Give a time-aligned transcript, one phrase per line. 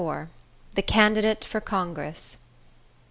[0.01, 0.29] XXIV.
[0.73, 2.37] The Candidate For Congress.